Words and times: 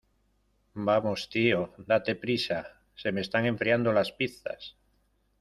¡Vamos, 0.87 1.29
tío, 1.29 1.59
date 1.89 2.15
prisa!¡ 2.23 2.59
se 2.95 3.11
me 3.11 3.21
están 3.21 3.45
enfriando 3.45 3.93
las 3.93 4.11
pizzas! 4.11 4.75